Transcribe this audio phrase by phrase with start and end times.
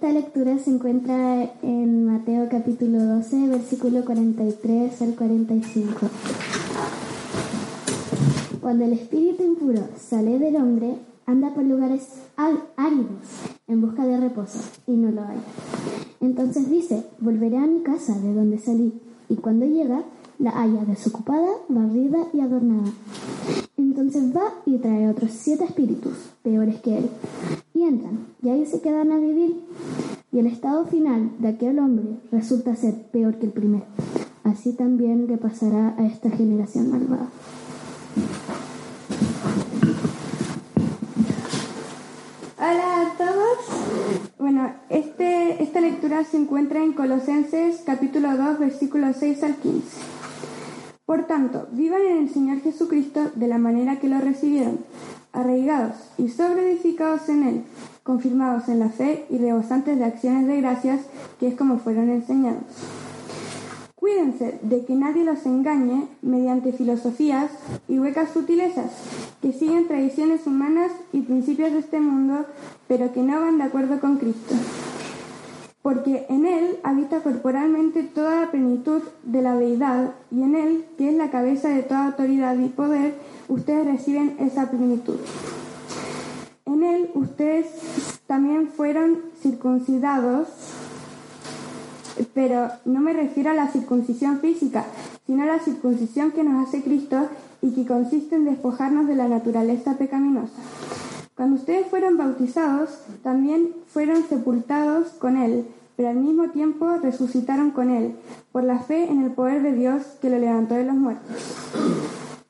[0.00, 5.92] Esta lectura se encuentra en Mateo capítulo 12, versículo 43 al 45.
[8.62, 10.94] Cuando el espíritu impuro sale del hombre,
[11.26, 13.10] anda por lugares áridos
[13.68, 15.36] en busca de reposo y no lo hay.
[16.22, 18.98] Entonces dice, volveré a mi casa de donde salí,
[19.28, 20.02] y cuando llega,
[20.40, 22.90] la halla desocupada, barrida y adornada.
[23.76, 27.10] Entonces va y trae otros siete espíritus, peores que él,
[27.74, 29.60] y entran, y ahí se quedan a vivir.
[30.32, 33.84] Y el estado final de aquel hombre resulta ser peor que el primero.
[34.42, 37.28] Así también le pasará a esta generación malvada.
[42.58, 44.30] Hola a todos.
[44.38, 50.19] Bueno, este, esta lectura se encuentra en Colosenses capítulo 2 versículos 6 al 15.
[51.10, 54.78] Por tanto, vivan en el Señor Jesucristo de la manera que lo recibieron,
[55.32, 57.62] arraigados y sobreedificados en Él,
[58.04, 61.00] confirmados en la fe y rebosantes de acciones de gracias,
[61.40, 62.62] que es como fueron enseñados.
[63.96, 67.50] Cuídense de que nadie los engañe mediante filosofías
[67.88, 68.92] y huecas sutilezas,
[69.42, 72.46] que siguen tradiciones humanas y principios de este mundo,
[72.86, 74.54] pero que no van de acuerdo con Cristo
[75.82, 81.08] porque en Él habita corporalmente toda la plenitud de la deidad, y en Él, que
[81.08, 83.14] es la cabeza de toda autoridad y poder,
[83.48, 85.16] ustedes reciben esa plenitud.
[86.66, 87.66] En Él ustedes
[88.26, 90.48] también fueron circuncidados,
[92.34, 94.84] pero no me refiero a la circuncisión física,
[95.26, 97.28] sino a la circuncisión que nos hace Cristo
[97.62, 100.60] y que consiste en despojarnos de la naturaleza pecaminosa.
[101.40, 102.90] Cuando ustedes fueron bautizados,
[103.22, 108.14] también fueron sepultados con Él, pero al mismo tiempo resucitaron con Él,
[108.52, 111.34] por la fe en el poder de Dios que lo levantó de los muertos.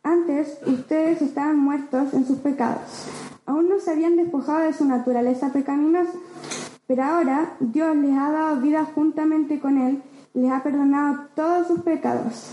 [0.02, 2.82] Antes, ustedes estaban muertos en sus pecados.
[3.46, 6.18] Aún no se habían despojado de su naturaleza pecaminosa,
[6.88, 10.02] pero ahora Dios les ha dado vida juntamente con Él
[10.34, 12.50] les ha perdonado todos sus pecados.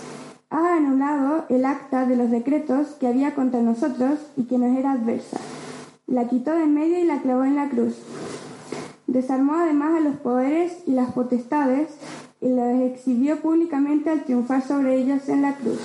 [0.52, 4.92] Ha anulado el acta de los decretos que había contra nosotros y que nos era
[4.92, 5.40] adversa
[6.07, 7.95] la quitó de en medio y la clavó en la cruz.
[9.07, 11.90] Desarmó además a los poderes y las potestades
[12.40, 15.79] y los exhibió públicamente al triunfar sobre ellos en la cruz.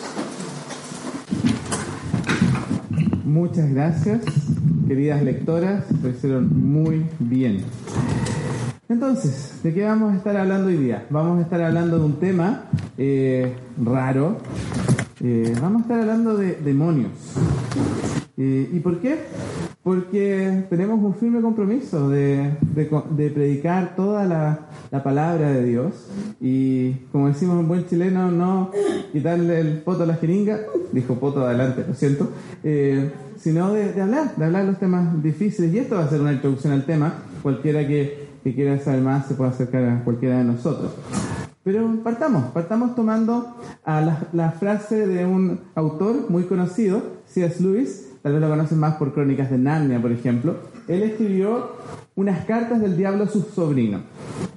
[3.25, 4.23] Muchas gracias,
[4.87, 5.85] queridas lectoras,
[6.23, 7.65] lo muy bien.
[8.89, 11.07] Entonces, ¿de qué vamos a estar hablando hoy día?
[11.11, 12.65] Vamos a estar hablando de un tema
[12.99, 14.37] eh, raro.
[15.21, 17.11] Eh, vamos a estar hablando de demonios.
[18.37, 19.19] Eh, ¿Y por qué?
[19.83, 22.57] Porque tenemos un firme compromiso de,
[23.35, 26.07] predicar toda la, palabra de Dios
[26.41, 28.71] y, como decimos en buen chileno, no
[29.11, 30.61] quitarle el poto a la jeringa,
[30.93, 32.29] dijo poto adelante, lo siento,
[32.63, 35.75] eh, sino de, hablar, de hablar los temas difíciles.
[35.75, 37.15] Y esto va a ser una introducción al tema.
[37.43, 40.93] Cualquiera que, quiera saber más se puede acercar a cualquiera de nosotros.
[41.65, 47.61] Pero partamos, partamos tomando a la, la frase de un autor muy conocido, C.S.
[47.63, 50.57] Lewis, tal vez lo conocen más por Crónicas de Narnia, por ejemplo,
[50.89, 51.73] él escribió
[52.15, 54.03] unas cartas del diablo a su sobrino.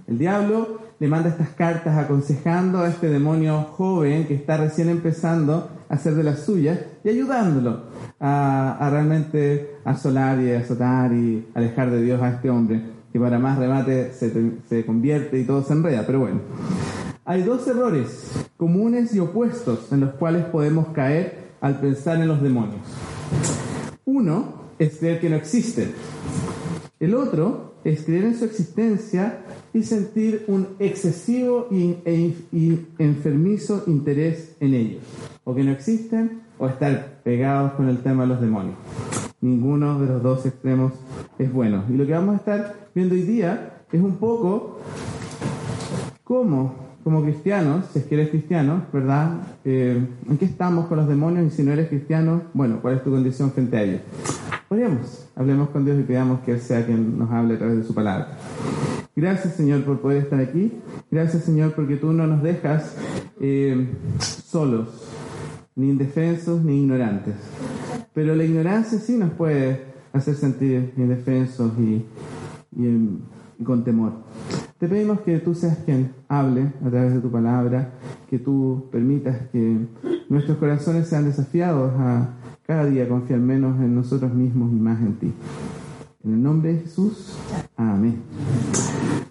[0.07, 5.69] El diablo le manda estas cartas aconsejando a este demonio joven que está recién empezando
[5.89, 7.83] a hacer de las suyas y ayudándolo
[8.19, 12.81] a, realmente asolar y azotar y alejar de Dios a este hombre,
[13.11, 14.31] que para más remate se,
[14.69, 16.03] se convierte y todo se enreda.
[16.05, 16.41] Pero bueno,
[17.25, 22.41] hay dos errores comunes y opuestos en los cuales podemos caer al pensar en los
[22.41, 22.81] demonios.
[24.05, 25.93] Uno es creer que no existen.
[26.99, 29.41] El otro es creer en su existencia
[29.73, 32.33] y sentir un excesivo y, e
[32.97, 35.03] enfermizo interés en ellos.
[35.43, 38.75] O que no existen o estar pegados con el tema de los demonios.
[39.41, 40.93] Ninguno de los dos extremos
[41.37, 41.83] es bueno.
[41.89, 44.79] Y lo que vamos a estar viendo hoy día es un poco
[46.23, 49.37] cómo como cristianos, si es que eres cristiano, ¿verdad?
[49.63, 51.45] Eh, ¿En qué estamos con los demonios?
[51.45, 54.01] Y si no eres cristiano, bueno, ¿cuál es tu condición frente a ellos?
[54.67, 57.83] Podríamos, hablemos con Dios y pidamos que Él sea quien nos hable a través de
[57.83, 58.29] su palabra.
[59.15, 60.71] Gracias, Señor, por poder estar aquí.
[61.11, 62.97] Gracias, Señor, porque tú no nos dejas
[63.39, 63.87] eh,
[64.17, 65.07] solos,
[65.75, 67.35] ni indefensos, ni ignorantes.
[68.15, 72.03] Pero la ignorancia sí nos puede hacer sentir indefensos y,
[72.75, 73.19] y,
[73.63, 74.13] con temor.
[74.77, 77.91] Te pedimos que tú seas quien hable a través de tu palabra,
[78.29, 79.87] que tú permitas que
[80.29, 82.29] nuestros corazones sean desafiados a
[82.65, 85.33] cada día confiar menos en nosotros mismos y más en ti.
[86.23, 87.37] En el nombre de Jesús,
[87.77, 88.21] amén.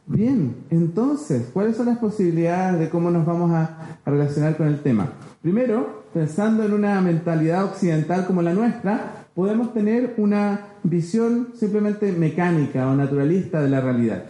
[0.06, 5.08] Bien, entonces, ¿cuáles son las posibilidades de cómo nos vamos a, relacionar con el tema?
[5.42, 12.88] Primero, pensando en una mentalidad occidental como la nuestra, podemos tener una visión simplemente mecánica
[12.88, 14.24] o naturalista de la realidad.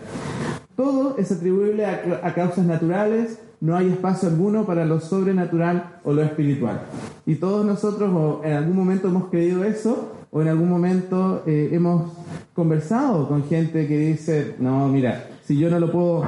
[0.77, 6.23] Todo es atribuible a, causas naturales, no hay espacio alguno para lo sobrenatural o lo
[6.23, 6.81] espiritual.
[7.27, 12.13] Y todos nosotros en algún momento hemos creído eso o en algún momento eh, hemos
[12.55, 16.27] conversado con gente que dice, no, mira, si yo no lo puedo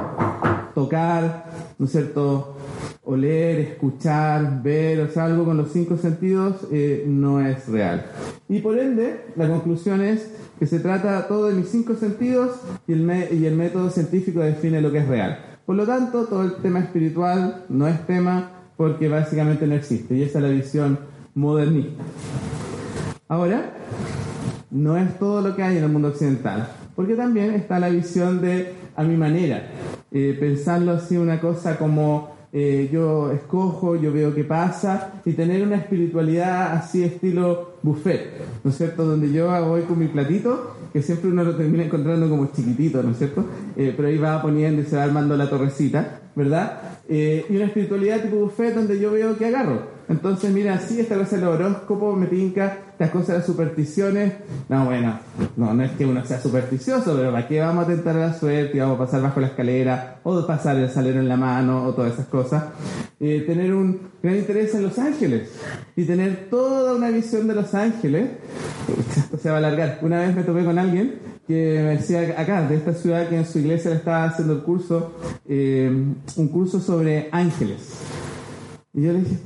[0.74, 1.46] tocar,
[1.78, 2.56] ¿no es cierto?
[3.04, 8.06] Oler, escuchar, ver, o sea, algo con los cinco sentidos, eh, no es real.
[8.48, 12.92] Y por ende, la conclusión es que se trata todo de mis cinco sentidos y
[12.92, 15.38] el, y el método científico define lo que es real.
[15.64, 20.14] Por lo tanto, todo el tema espiritual no es tema porque básicamente no existe.
[20.14, 20.98] Y esa es la visión
[21.34, 22.02] modernista.
[23.28, 23.72] Ahora,
[24.70, 28.40] no es todo lo que hay en el mundo occidental, porque también está la visión
[28.40, 29.69] de a mi manera.
[30.10, 35.62] Eh, pensarlo así una cosa como eh, yo escojo, yo veo qué pasa, y tener
[35.62, 39.04] una espiritualidad así estilo buffet, ¿no es cierto?
[39.04, 43.10] Donde yo voy con mi platito, que siempre uno lo termina encontrando como chiquitito, ¿no
[43.10, 43.44] es cierto?
[43.76, 46.81] Eh, pero ahí va poniendo y se va armando la torrecita, ¿verdad?
[47.08, 49.82] y una espiritualidad tipo buffet donde yo veo que agarro.
[50.08, 54.32] Entonces, mira, sí, esta cosa del horóscopo me pinca, estas cosas de las supersticiones.
[54.70, 55.20] No, bueno,
[55.56, 58.81] no, no es que uno sea supersticioso, pero ¿para qué vamos a tentar la suerte
[58.81, 62.14] vamos a pasar bajo la escalera o pasar el salero en la mano o todas
[62.14, 62.64] esas cosas?
[63.20, 65.50] Eh, tener un gran interés en Los Ángeles
[65.94, 68.31] y tener toda una visión de Los Ángeles.
[69.14, 69.99] Esto se va a alargar.
[70.00, 73.46] Una vez me topé con alguien que me decía acá, de esta ciudad, que en
[73.46, 75.12] su iglesia le estaba haciendo el curso,
[75.46, 75.90] eh,
[76.37, 78.00] un curso sobre ángeles.
[78.96, 79.37] Y yo le dije,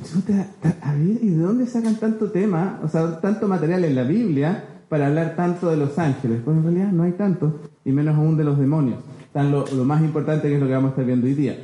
[0.80, 4.64] a ver, ¿y de dónde sacan tanto tema, o sea, tanto material en la Biblia
[4.88, 6.38] para hablar tanto de los ángeles?
[6.44, 8.98] Pues en realidad no hay tanto, y menos aún de los demonios.
[9.32, 11.58] Tan lo, más importante que es lo que vamos a estar viendo hoy día.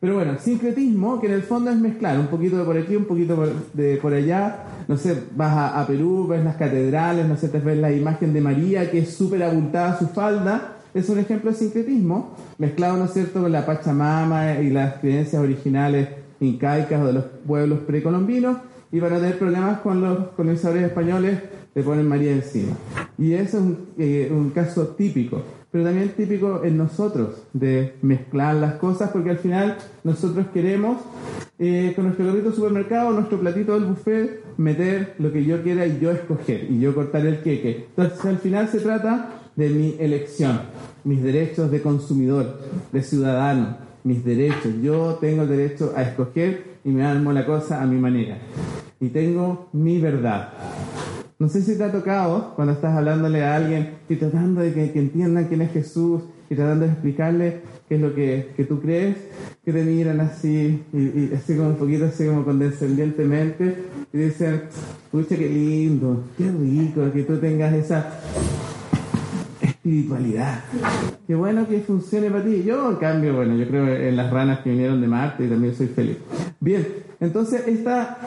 [0.00, 3.04] Pero bueno, sincretismo, que en el fondo es mezclar un poquito de por aquí, un
[3.04, 3.40] poquito
[3.72, 4.64] de por allá.
[4.88, 8.40] No sé, vas a, Perú, ves las catedrales, no sé, te ves la imagen de
[8.40, 10.74] María, que es súper abultada su falda.
[10.92, 15.40] Es un ejemplo de sincretismo, mezclado, ¿no es cierto?, con la Pachamama y las creencias
[15.40, 16.08] originales
[16.40, 18.58] incaicas o de los pueblos precolombinos
[18.90, 21.38] y para tener problemas con los colonizadores españoles
[21.74, 22.72] le ponen María encima.
[23.18, 28.56] Y eso es un, eh, un, caso típico, pero también típico en nosotros de mezclar
[28.56, 30.98] las cosas porque al final nosotros queremos
[31.58, 35.86] eh, con nuestro carrito de supermercado, nuestro platito del buffet, meter lo que yo quiera
[35.86, 37.86] y yo escoger y yo cortar el queque.
[37.90, 40.60] Entonces al final se trata de mi elección,
[41.04, 42.60] mis derechos de consumidor,
[42.92, 44.72] de ciudadano mis derechos.
[44.82, 48.38] Yo tengo el derecho a escoger y me armo la cosa a mi manera.
[49.00, 50.52] Y tengo mi verdad.
[51.38, 54.98] No sé si te ha tocado cuando estás hablándole a alguien y tratando de que,
[54.98, 59.16] entiendan quién es Jesús y tratando de explicarle qué es lo que, que tú crees,
[59.64, 64.62] que te miran así y, así como un poquito así como condescendientemente y dicen,
[65.12, 68.18] pucha, qué lindo, qué rico que tú tengas esa
[69.88, 70.64] espiritualidad.
[71.26, 72.62] Qué bueno que funcione para ti.
[72.62, 75.74] Yo, en cambio, bueno, yo creo en las ranas que vinieron de Marte y también
[75.74, 76.18] soy feliz.
[76.60, 76.86] Bien,
[77.20, 78.18] entonces esta,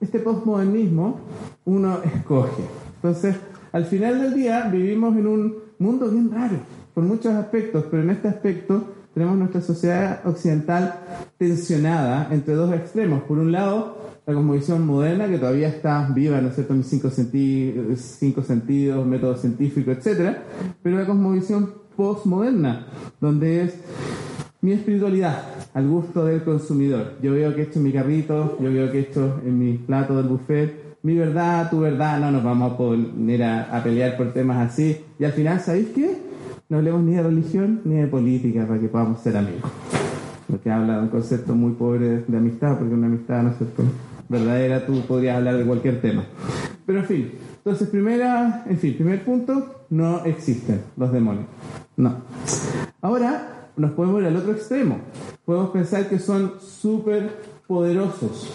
[0.00, 1.20] este postmodernismo
[1.64, 2.62] uno escoge.
[2.96, 3.36] Entonces,
[3.72, 6.56] al final del día vivimos en un mundo bien raro,
[6.92, 11.00] por muchos aspectos, pero en este aspecto tenemos nuestra sociedad occidental
[11.38, 13.22] tensionada entre dos extremos.
[13.22, 17.10] Por un lado, la cosmovisión moderna, que todavía está viva, ¿no es cierto?, en cinco,
[17.10, 20.36] cinco sentidos, método científico, etc.
[20.82, 22.86] Pero la cosmovisión postmoderna,
[23.20, 23.80] donde es
[24.62, 25.42] mi espiritualidad
[25.74, 27.14] al gusto del consumidor.
[27.22, 30.28] Yo veo que esto en mi carrito, yo veo que esto en mi plato del
[30.28, 34.96] buffet, mi verdad, tu verdad, no nos vamos a poner a, pelear por temas así.
[35.18, 36.16] Y al final, ¿sabéis qué?
[36.70, 39.70] No hablemos ni de religión ni de política para que podamos ser amigos.
[40.48, 43.82] Porque habla de un concepto muy pobre de, amistad, porque una amistad, ¿no es cierto?
[44.28, 46.24] Verdadera, tú podrías hablar de cualquier tema.
[46.86, 51.46] Pero en fin, entonces primera, en fin, primer punto, no existen los demonios.
[51.96, 52.16] No.
[53.00, 54.98] Ahora nos podemos ir al otro extremo.
[55.44, 57.30] Podemos pensar que son súper
[57.66, 58.52] poderosos.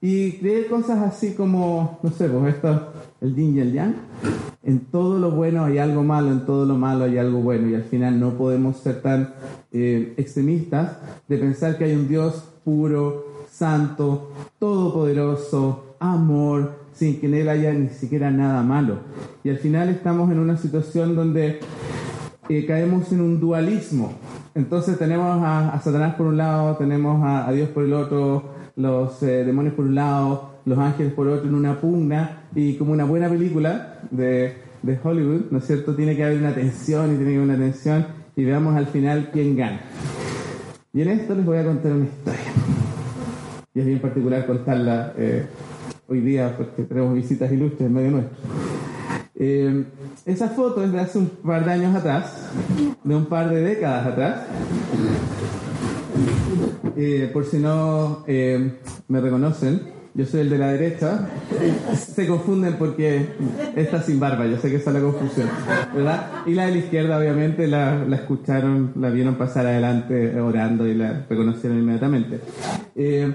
[0.00, 3.96] Y creer cosas así como, no sé, pues esto, el yin y el yang.
[4.62, 7.68] En todo lo bueno hay algo malo, en todo lo malo hay algo bueno.
[7.68, 9.34] Y al final no podemos ser tan
[9.72, 13.27] eh, extremistas de pensar que hay un Dios puro,
[13.58, 19.00] santo, todopoderoso, amor, sin que en él haya ni siquiera nada malo.
[19.42, 21.58] Y al final estamos en una situación donde
[22.48, 24.12] eh, caemos en un dualismo.
[24.54, 28.44] Entonces tenemos a, Satanás por un lado, tenemos a, Dios por el otro,
[28.76, 32.92] los eh, demonios por un lado, los ángeles por otro en una pugna y como
[32.92, 35.96] una buena película de, de Hollywood, ¿no es cierto?
[35.96, 39.30] Tiene que haber una tensión y tiene que haber una tensión y veamos al final
[39.32, 39.80] quién gana.
[40.92, 42.52] Y en esto les voy a contar una historia.
[43.78, 45.46] Y es bien particular contarla eh,
[46.08, 48.36] hoy día porque tenemos visitas ilustres en medio nuestro.
[49.36, 49.84] Eh,
[50.26, 52.50] esa foto es de hace un par de años atrás,
[53.04, 54.40] de un par de décadas atrás.
[56.96, 59.80] Eh, por si no me reconocen,
[60.14, 61.28] yo soy el de la derecha.
[61.96, 63.28] Se confunden porque
[63.76, 65.48] está sin barba, yo sé que esa es la confusión,
[65.94, 66.26] ¿verdad?
[66.46, 71.24] Y la de la izquierda, obviamente, la, escucharon, la vieron pasar adelante orando y la
[71.28, 72.40] reconocieron inmediatamente.
[72.96, 73.32] Eh,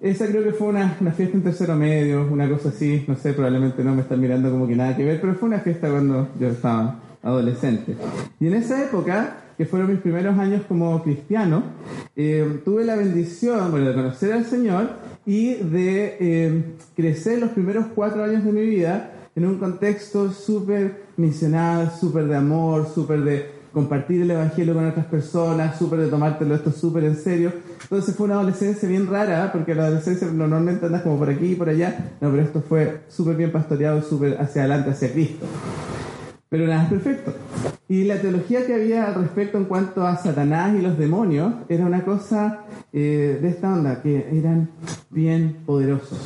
[0.00, 3.32] esa creo que fue una, una, fiesta en tercero medio, una cosa así, no sé,
[3.32, 6.28] probablemente no me están mirando como que nada que ver, pero fue una fiesta cuando
[6.38, 7.96] yo estaba adolescente.
[8.40, 11.62] Y en esa época que fueron mis primeros años como cristiano,
[12.14, 14.90] eh, tuve la bendición, de conocer al Señor
[15.24, 21.06] y de eh, crecer los primeros cuatro años de mi vida en un contexto súper
[21.16, 26.54] misional, súper de amor, súper de compartir el Evangelio con otras personas, súper de tomártelo
[26.54, 27.52] esto súper en serio.
[27.82, 31.54] Entonces fue una adolescencia bien rara, porque la adolescencia normalmente andas como por aquí y
[31.54, 35.46] por allá, no, pero esto fue súper bien pastoreado, súper hacia adelante, hacia Cristo.
[36.56, 37.34] Pero nada es perfecto.
[37.86, 41.84] Y la teología que había al respecto en cuanto a Satanás y los demonios era
[41.84, 44.70] una cosa eh, de esta onda, que eran
[45.10, 46.18] bien poderosos.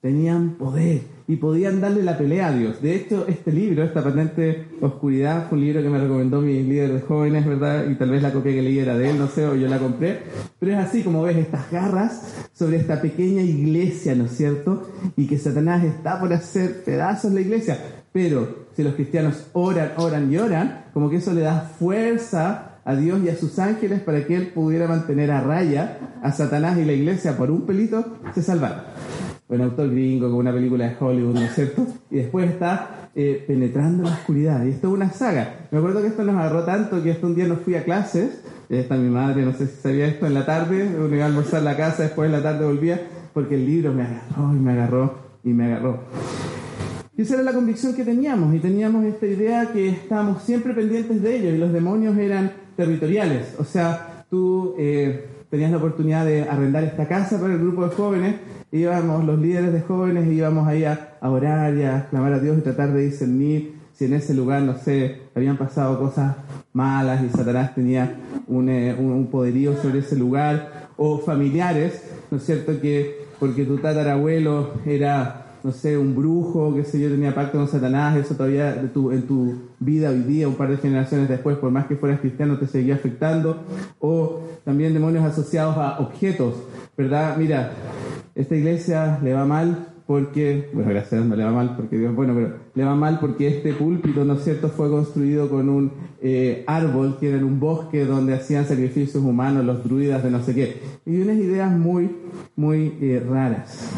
[0.00, 2.80] Tenían poder y podían darle la pelea a Dios.
[2.80, 6.92] De hecho, este libro, esta patente Oscuridad, fue un libro que me recomendó mi líder
[6.92, 7.84] de jóvenes, ¿verdad?
[7.90, 9.80] Y tal vez la copia que leí era de él, no sé, o yo la
[9.80, 10.20] compré.
[10.60, 14.88] Pero es así como ves estas garras sobre esta pequeña iglesia, ¿no es cierto?
[15.16, 17.76] Y que Satanás está por hacer pedazos la iglesia.
[18.16, 22.96] Pero si los cristianos oran, oran y oran, como que eso le da fuerza a
[22.96, 26.86] Dios y a sus ángeles para que Él pudiera mantener a raya a Satanás y
[26.86, 28.84] la iglesia por un pelito, se salvaron.
[29.50, 31.86] Un autor gringo con una película de Hollywood, ¿no es cierto?
[32.10, 34.64] Y después está eh, penetrando la oscuridad.
[34.64, 35.66] Y esto es una saga.
[35.70, 38.40] Me acuerdo que esto nos agarró tanto que hasta un día no fui a clases.
[38.70, 40.88] Y está mi madre, no sé si sabía esto, en la tarde.
[40.98, 42.98] Uno iba a almorzar la casa, después en la tarde volvía,
[43.34, 46.00] porque el libro me agarró y me agarró y me agarró.
[47.16, 51.22] Y esa era la convicción que teníamos, y teníamos esta idea que estábamos siempre pendientes
[51.22, 53.54] de ellos, y los demonios eran territoriales.
[53.58, 57.94] O sea, tú eh, tenías la oportunidad de arrendar esta casa para el grupo de
[57.94, 58.36] jóvenes,
[58.70, 62.60] íbamos los líderes de jóvenes, íbamos ahí a, orar y a clamar a Dios y
[62.60, 66.36] tratar de discernir si en ese lugar, no sé, habían pasado cosas
[66.74, 68.14] malas y Satanás tenía
[68.46, 72.80] un, eh, un poderío sobre ese lugar, o familiares, ¿no es cierto?
[72.80, 77.66] Que porque tu tatarabuelo era no sé, un brujo, qué sé yo, tenía pacto con
[77.66, 81.86] Satanás, eso todavía en tu vida hoy día, un par de generaciones después, por más
[81.86, 83.64] que fueras cristiano, te seguía afectando,
[83.98, 86.54] o también demonios asociados a objetos,
[86.96, 87.36] ¿verdad?
[87.36, 87.72] Mira,
[88.36, 92.32] esta iglesia le va mal porque, bueno, gracias no le va mal porque Dios, bueno,
[92.32, 95.90] pero le va mal porque este púlpito, ¿no es cierto?, fue construido con un
[96.22, 100.44] eh, árbol que era en un bosque donde hacían sacrificios humanos los druidas de no
[100.44, 100.80] sé qué.
[101.04, 102.08] Y unas ideas muy,
[102.54, 103.90] muy eh, raras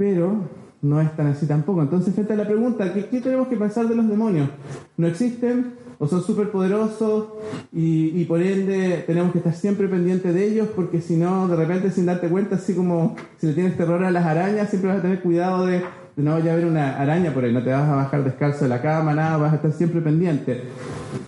[0.00, 0.48] pero
[0.80, 1.82] no es tan así tampoco.
[1.82, 4.48] Entonces, frente a la pregunta, ¿qué, tenemos que pensar de los demonios?
[4.96, 7.26] ¿No existen o son súper poderosos
[7.70, 11.90] y, por ende tenemos que estar siempre pendientes de ellos porque si no, de repente
[11.90, 15.02] sin darte cuenta, así como si le tienes terror a las arañas, siempre vas a
[15.02, 15.82] tener cuidado de,
[16.16, 18.70] no vaya a haber una araña por ahí, no te vas a bajar descalzo de
[18.70, 20.62] la cama, nada, vas a estar siempre pendiente.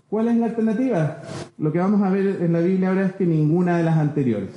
[0.08, 1.18] ¿Cuál es la alternativa?
[1.58, 4.48] Lo que vamos a ver en la Biblia ahora es que ninguna de las anteriores.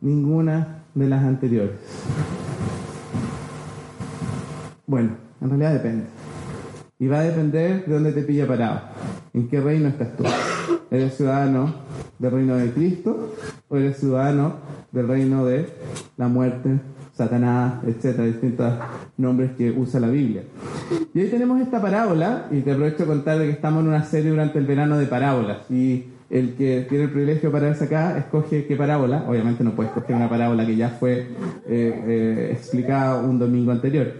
[0.00, 2.37] Ninguna de las anteriores.
[4.88, 5.10] Bueno,
[5.42, 6.06] en realidad depende.
[6.98, 8.80] Y va a depender de dónde te pilla parado.
[9.34, 10.24] ¿En qué reino estás tú?
[10.90, 11.74] ¿Eres ciudadano
[12.18, 13.34] del reino de Cristo
[13.68, 14.54] o eres ciudadano
[14.90, 15.68] del reino de
[16.16, 16.80] la muerte,
[17.12, 18.72] Satanás, etcétera, distintos
[19.18, 20.44] nombres que usa la Biblia?
[21.12, 24.30] Y hoy tenemos esta parábola, y te aprovecho de contar que estamos en una serie
[24.30, 25.70] durante el verano de parábolas.
[25.70, 29.24] Y el que tiene el privilegio para verse acá escoge qué parábola.
[29.26, 31.26] Obviamente no puede escoger una parábola que ya fue eh,
[31.66, 34.12] eh, explicada un domingo anterior.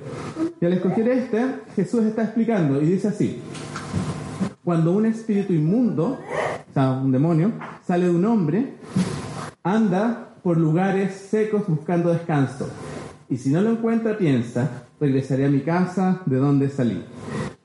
[0.61, 1.45] Y al escoger este,
[1.77, 3.41] Jesús está explicando y dice así.
[4.65, 6.19] Cuando un espíritu inmundo,
[6.71, 7.53] o sea, un demonio,
[7.87, 8.75] sale de un hombre,
[9.63, 12.69] anda por lugares secos buscando descanso.
[13.29, 17.03] Y si no lo encuentra, piensa, regresaré a mi casa de donde salí.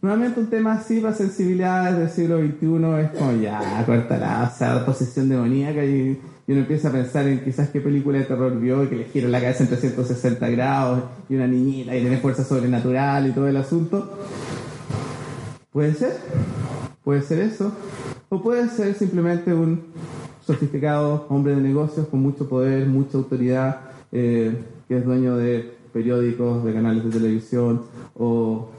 [0.01, 4.85] Nuevamente un tema así para sensibilidades del siglo XXI es como ya, corta o sea,
[4.85, 8.87] posesión demoníaca y, uno empieza a pensar en quizás qué película de terror vio y
[8.87, 13.27] que le gira la cabeza en 360 grados y una niñita y tiene fuerza sobrenatural
[13.27, 14.19] y todo el asunto.
[15.71, 16.17] ¿Puede ser?
[17.03, 17.71] Puede ser eso,
[18.27, 19.83] o puede ser simplemente un
[20.45, 23.79] sofisticado hombre de negocios con mucho poder, mucha autoridad,
[24.11, 24.53] eh,
[24.87, 27.83] que es dueño de periódicos, de canales de televisión
[28.15, 28.69] o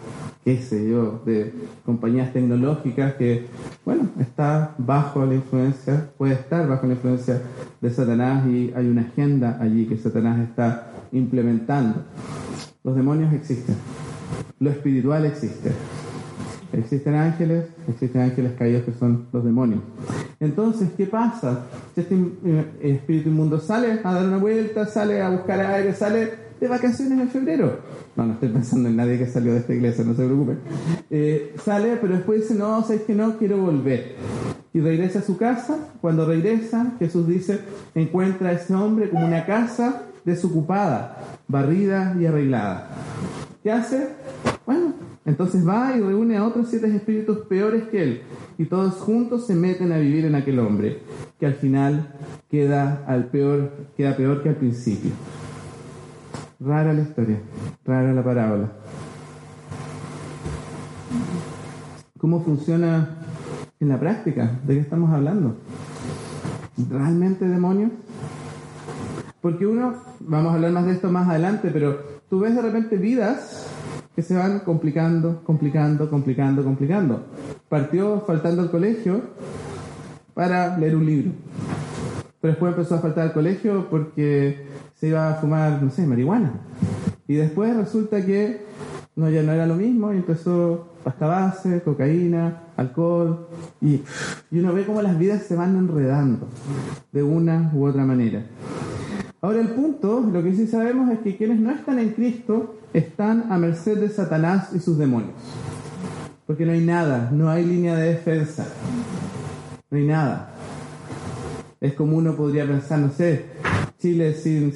[0.44, 1.52] qué sé yo, de
[1.86, 3.46] compañías tecnológicas que,
[3.84, 7.40] bueno, está bajo la influencia, puede estar bajo la influencia
[7.80, 12.02] de Satanás y hay una agenda allí que Satanás está implementando.
[12.82, 13.76] Los demonios existen,
[14.60, 15.72] lo espiritual existe.
[16.74, 19.80] Existen ángeles, existen ángeles caídos que son los demonios.
[20.40, 21.66] Entonces, ¿qué pasa?
[21.94, 26.70] Este eh, espíritu inmundo sale a dar una vuelta, sale a buscar aire, sale de
[26.70, 27.78] vacaciones en febrero.
[28.16, 30.58] No, no estoy pensando en nadie que salió de esta iglesia, no se preocupen.
[31.10, 34.16] Eh, sale, pero después dice, no, sabes que no, quiero volver.
[34.72, 35.90] Y regresa a su casa.
[36.00, 37.60] Cuando regresa, Jesús dice,
[37.94, 42.88] encuentra a ese hombre como una casa desocupada, barrida y arreglada.
[43.62, 44.08] ¿Qué hace?
[44.64, 44.94] Bueno,
[45.26, 48.22] entonces va y reúne a otros siete espíritus peores que él,
[48.56, 51.00] y todos juntos se meten a vivir en aquel hombre,
[51.38, 52.14] que al final
[52.50, 55.10] queda, al peor, queda peor que al principio.
[56.64, 57.40] Rara la historia,
[57.84, 58.72] rara la parábola.
[62.18, 63.18] ¿Cómo funciona
[63.80, 64.60] en la práctica?
[64.66, 65.56] ¿De qué estamos hablando?
[66.88, 67.92] ¿Realmente demonios?
[69.42, 71.98] Porque uno, vamos a hablar más de esto más adelante, pero
[72.30, 73.68] tú ves de repente vidas
[74.16, 77.24] que se van complicando, complicando, complicando, complicando.
[77.68, 79.20] Partió faltando al colegio
[80.32, 81.32] para leer un libro.
[82.40, 86.52] Pero después empezó a faltar al colegio porque se iba a fumar, no sé, marihuana.
[87.26, 88.64] Y después resulta que
[89.16, 93.48] no, ya no era lo mismo y empezó pasta base, cocaína, alcohol.
[93.80, 94.02] Y,
[94.50, 96.48] y uno ve cómo las vidas se van enredando
[97.12, 98.44] de una u otra manera.
[99.40, 103.52] Ahora el punto, lo que sí sabemos es que quienes no están en Cristo están
[103.52, 105.34] a merced de Satanás y sus demonios.
[106.46, 108.66] Porque no hay nada, no hay línea de defensa.
[109.90, 110.50] No hay nada.
[111.80, 113.44] Es como uno podría pensar, no sé,
[114.04, 114.18] Sin,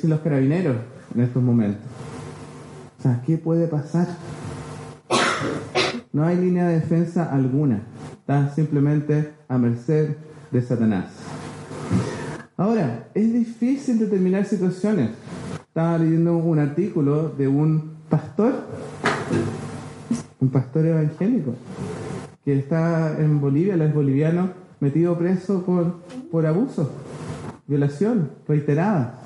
[0.05, 0.77] los carabineros
[1.15, 1.83] en estos momentos.
[2.99, 4.09] O sea, ¿qué puede pasar?
[6.15, 7.83] No hay línea de defensa alguna.
[8.21, 10.17] Están simplemente a merced
[10.51, 11.13] de Satanás.
[12.57, 15.11] Ahora, es difícil determinar situaciones.
[15.61, 18.55] Estaba leyendo un artículo de un pastor,
[20.41, 21.55] un pastor evangélico,
[22.47, 25.97] que está en Bolivia, él es boliviano, metido preso por,
[26.31, 26.91] por abuso,
[27.69, 29.21] violación reiterada.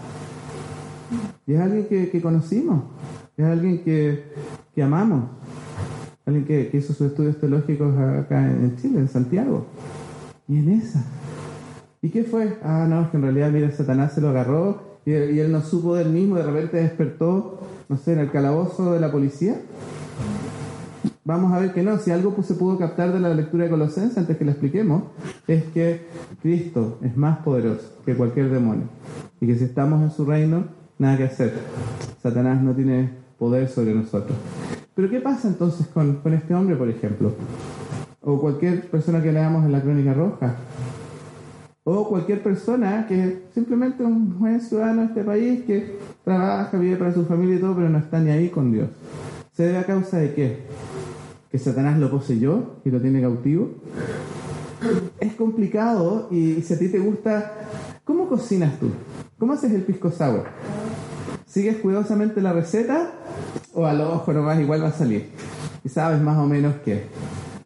[1.46, 2.84] Y es alguien que, conocimos,
[3.36, 4.24] es alguien que,
[4.74, 5.24] que amamos,
[6.26, 9.66] alguien que, que, hizo sus estudios teológicos acá en Chile, en Santiago.
[10.46, 11.02] Y en esa,
[12.04, 12.58] ¿Y qué fue?
[12.64, 15.94] Ah, no, es que en realidad, mira, Satanás se lo agarró y, él no supo
[15.94, 19.60] del mismo, de repente despertó, no sé, en el calabozo de la policía.
[21.24, 24.18] Vamos a ver que no, si algo se pudo captar de la lectura de Colosenses
[24.18, 25.04] antes que la expliquemos,
[25.46, 26.06] es que
[26.42, 28.88] Cristo es más poderoso que cualquier demonio.
[29.40, 30.64] Y que si estamos en su reino,
[30.98, 31.54] nada que hacer.
[32.20, 34.36] Satanás no tiene poder sobre nosotros.
[34.96, 37.32] Pero ¿qué pasa entonces con, con este hombre, por ejemplo?
[38.20, 40.56] O cualquier persona que leamos en la crónica roja
[41.84, 47.12] o cualquier persona que simplemente un buen ciudadano de este país que trabaja, vive para
[47.12, 48.88] su familia y todo, pero no está ni ahí con Dios.
[49.52, 50.58] ¿Se debe a causa de qué?
[51.52, 53.72] ¿Que Satanás lo poseyó y lo tiene cautivo?
[55.20, 57.52] Es complicado y si a ti te gusta,
[58.04, 58.88] ¿cómo cocinas tú?
[59.38, 60.44] ¿Cómo haces el pisco sour?
[61.44, 63.12] ¿Sigues cuidadosamente la receta
[63.74, 65.26] o a lo ojo nomás igual va a salir?
[65.84, 67.02] Y sabes más o menos qué.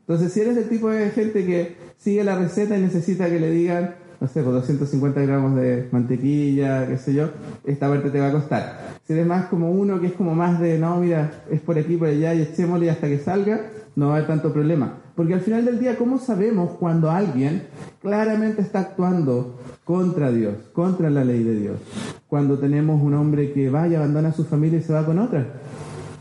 [0.01, 3.53] Entonces, si eres el tipo de gente que sigue la receta y necesita que le
[3.53, 7.31] digan, no sé, por 250 gramos de mantequilla, qué sé yo,
[7.65, 8.97] esta parte te va a costar.
[9.07, 11.97] Si eres más como uno que es como más de, no, mira, es por aquí,
[11.97, 13.61] por allá y echémosle hasta que salga,
[13.97, 14.99] no va a haber tanto problema.
[15.17, 17.65] Porque al final del día, ¿cómo sabemos cuando alguien
[18.01, 21.81] claramente está actuando contra Dios, contra la ley de Dios?
[22.29, 25.19] Cuando tenemos un hombre que va y abandona a su familia y se va con
[25.19, 25.47] otra.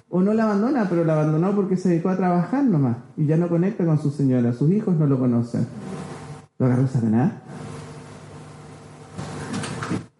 [0.09, 3.35] O no la abandona, pero la abandonó porque se dedicó a trabajar nomás y ya
[3.35, 4.53] no conecta con su señora.
[4.53, 5.67] Sus hijos no lo conocen.
[6.57, 7.33] ¿Lo agarró Satanás?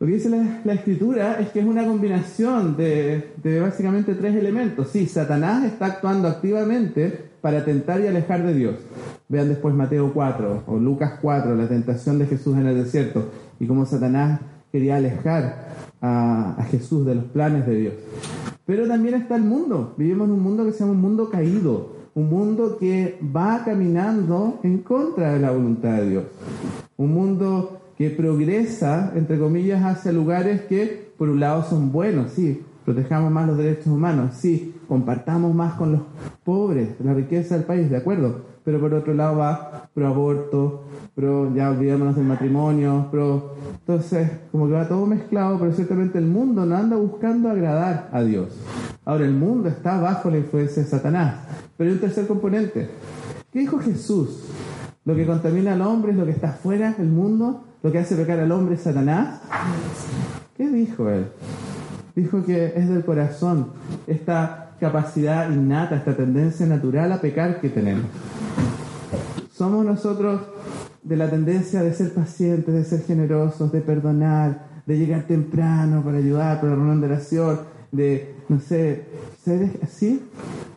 [0.05, 0.29] Lo que dice
[0.63, 4.89] la, escritura es que es una combinación de, de, básicamente tres elementos.
[4.91, 8.75] Sí, Satanás está actuando activamente para tentar y alejar de Dios.
[9.29, 13.65] Vean después Mateo 4 o Lucas 4, la tentación de Jesús en el desierto y
[13.65, 14.41] cómo Satanás
[14.71, 17.93] quería alejar a, a Jesús de los planes de Dios.
[18.67, 19.95] Pero también está el mundo.
[19.97, 24.59] Vivimos en un mundo que se llama un mundo caído, un mundo que va caminando
[24.61, 26.23] en contra de la voluntad de Dios.
[26.95, 32.63] Un mundo que progresa, entre comillas, hacia lugares que por un lado son buenos, sí,
[32.83, 36.01] protejamos más los derechos humanos, sí, compartamos más con los
[36.43, 40.83] pobres, la riqueza del país, de acuerdo, pero por otro lado va pro aborto,
[41.15, 43.55] pro ya olvidémonos del matrimonio, pro...
[43.79, 48.23] Entonces, como que va todo mezclado, pero ciertamente el mundo no anda buscando agradar a
[48.23, 48.49] Dios.
[49.05, 51.35] Ahora, el mundo está bajo la influencia de Satanás,
[51.77, 52.89] pero hay un tercer componente.
[53.51, 54.49] ¿Qué dijo Jesús?
[55.05, 58.15] Lo que contamina al hombre es lo que está fuera del mundo, lo que hace
[58.15, 59.39] pecar al hombre es Satanás.
[60.57, 61.27] ¿Qué dijo él?
[62.15, 63.67] Dijo que es del corazón
[64.07, 68.05] esta capacidad innata, esta tendencia natural a pecar que tenemos.
[69.51, 70.41] Somos nosotros
[71.03, 76.17] de la tendencia de ser pacientes, de ser generosos, de perdonar, de llegar temprano para
[76.17, 77.59] ayudar, para la reunión de oración,
[77.91, 79.05] de, no sé,
[79.43, 80.21] ser así?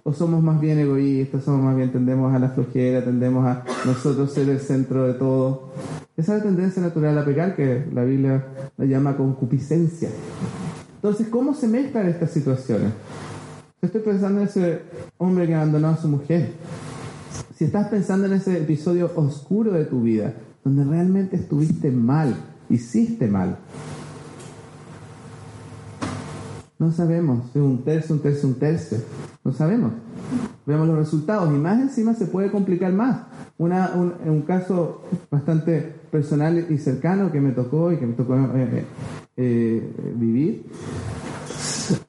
[0.03, 4.33] ¿O somos más bien egoístas, somos más bien tendemos a la flojera, tendemos a nosotros
[4.33, 5.73] ser el centro de todo?
[6.17, 8.45] Esa es la tendencia natural a pecar que la Biblia
[8.77, 10.09] la llama concupiscencia.
[10.97, 12.93] Entonces, ¿cómo se mezclan estas situaciones?
[13.81, 14.83] Estoy pensando en ese
[15.19, 16.53] hombre que abandonó a su mujer.
[17.55, 20.33] Si estás pensando en ese episodio oscuro de tu vida,
[20.65, 22.35] donde realmente estuviste mal,
[22.69, 23.59] hiciste mal,
[26.79, 28.99] no sabemos, es un tercio, un tercio, un tercio.
[29.45, 29.93] No sabemos.
[30.65, 33.23] Vemos los resultados y más encima se puede complicar más.
[33.59, 38.85] Una, un, caso bastante personal y cercano que me tocó y que me tocó eh,
[39.37, 40.67] eh, vivir,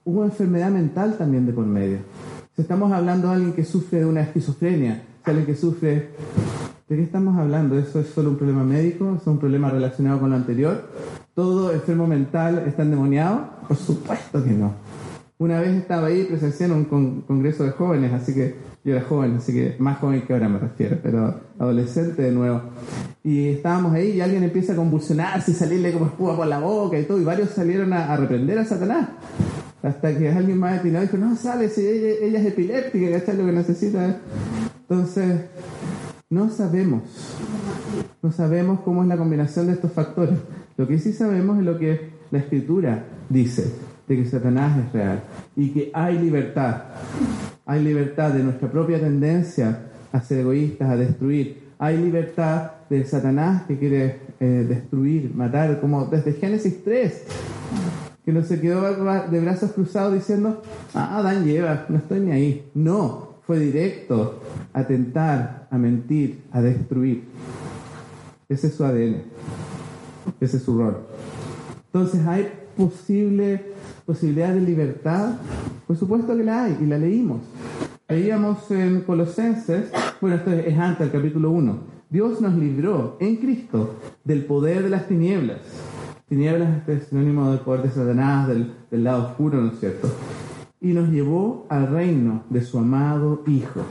[0.06, 2.00] hubo enfermedad mental también de por medio.
[2.56, 6.10] Si estamos hablando de alguien que sufre de una esquizofrenia, si alguien que sufre...
[6.88, 7.78] ¿De qué estamos hablando?
[7.78, 9.16] ¿Eso es solo un problema médico?
[9.22, 10.90] ¿Es un problema relacionado con lo anterior?
[11.40, 13.50] ¿Todo enfermo mental está endemoniado?
[13.66, 14.74] Por supuesto que no.
[15.38, 19.38] Una vez estaba ahí presenciando un con congreso de jóvenes, así que yo era joven,
[19.38, 22.64] así que más joven que ahora me refiero, pero adolescente de nuevo.
[23.24, 27.00] Y estábamos ahí y alguien empieza a convulsionarse y salirle como espuma por la boca
[27.00, 29.08] y todo, y varios salieron a, a reprender a Satanás.
[29.82, 33.38] Hasta que alguien más atinado dijo, no, sale, si ella, ella es epiléptica, ¿cachai?
[33.38, 34.20] Lo que necesita.
[34.82, 35.40] Entonces,
[36.30, 37.04] no sabemos.
[38.22, 40.38] No sabemos cómo es la combinación de estos factores.
[40.80, 43.70] Lo que sí sabemos es lo que la escritura dice,
[44.08, 45.24] de que Satanás es real
[45.58, 46.84] y que hay libertad.
[47.66, 51.72] Hay libertad de nuestra propia tendencia a ser egoístas, a destruir.
[51.80, 57.24] Hay libertad de Satanás que quiere eh, destruir, matar, como desde Génesis 3,
[58.24, 58.84] que no se quedó
[59.28, 60.62] de brazos cruzados diciendo,
[60.94, 62.72] ah, Adán lleva, no estoy ni ahí.
[62.74, 67.26] No, fue directo a tentar, a mentir, a destruir.
[68.48, 69.24] Ese es su ADN.
[70.40, 70.98] Ese es su rol.
[71.86, 73.66] Entonces, ¿hay posible
[74.06, 75.36] posibilidad de libertad?
[75.88, 77.42] Por supuesto que la hay, y la leímos.
[78.08, 82.00] Leíamos en Colosenses, bueno, esto es antes del capítulo 1.
[82.10, 85.60] Dios nos libró en Cristo del poder de las tinieblas.
[86.28, 90.10] Tinieblas es sinónimo del poder de Satanás, del, del lado oscuro, ¿no es cierto?
[90.82, 93.82] y nos llevó al reino de su amado Hijo.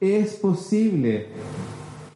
[0.00, 1.28] Es posible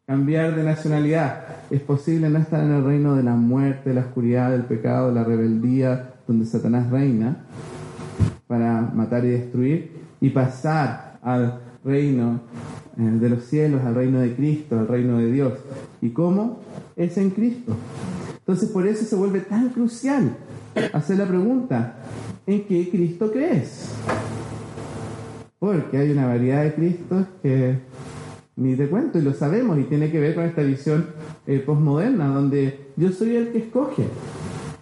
[0.07, 4.51] cambiar de nacionalidad, es posible no estar en el reino de la muerte, la oscuridad,
[4.51, 7.45] del pecado, la rebeldía, donde Satanás reina,
[8.47, 12.41] para matar y destruir, y pasar al reino
[12.99, 15.55] eh, de los cielos, al reino de Cristo, al reino de Dios.
[16.01, 16.61] ¿Y cómo?
[16.95, 17.75] Es en Cristo.
[18.39, 20.37] Entonces por eso se vuelve tan crucial
[20.93, 21.97] hacer la pregunta,
[22.47, 23.93] ¿en qué Cristo crees?
[25.59, 27.79] Porque hay una variedad de Cristos que
[28.57, 31.07] ni te cuento y lo sabemos y tiene que ver con esta visión
[31.47, 34.05] eh, postmoderna donde yo soy el que escoge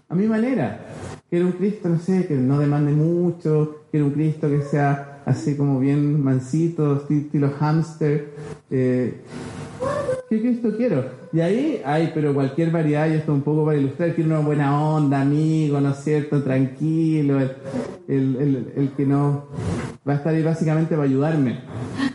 [0.09, 0.87] a mi manera.
[1.29, 5.57] Quiero un Cristo, no sé, que no demande mucho, quiero un Cristo que sea así
[5.57, 8.35] como bien mansito, estilo hamster.
[8.71, 9.21] Eh,
[10.29, 11.05] ¿Qué Cristo quiero?
[11.33, 14.81] Y ahí hay, pero cualquier variedad, y esto un poco para ilustrar, quiero una buena
[14.81, 16.43] onda, amigo, ¿no es cierto?
[16.43, 17.57] Tranquilo, el,
[18.09, 19.47] el, el, que no
[20.09, 21.61] va a estar ahí básicamente para ayudarme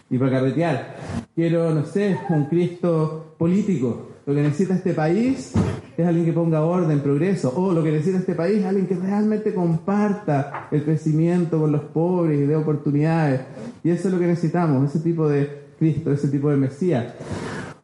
[0.09, 0.95] y para carretear.
[1.35, 4.09] Quiero, no sé, un Cristo político.
[4.30, 5.54] Lo que necesita este país
[5.98, 7.52] es alguien que ponga orden, progreso.
[7.56, 11.82] O lo que necesita este país es alguien que realmente comparta el crecimiento con los
[11.86, 13.42] pobres y dé oportunidades.
[13.84, 17.12] Y eso es lo que necesitamos, ese tipo de Cristo, ese tipo de Mesías.